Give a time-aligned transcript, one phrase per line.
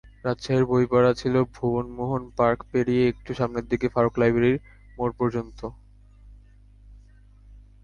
[0.25, 4.57] রাজশাহীর বইপাড়া ছিল ভুবনমোহন পার্ক পেরিয়ে একটু সামনের দিকে ফারুক লাইব্রেরির
[4.97, 5.59] মোড় পর্যন্ত।